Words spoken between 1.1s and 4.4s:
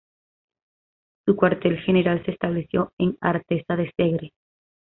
Su cuartel general se estableció en Artesa de Segre.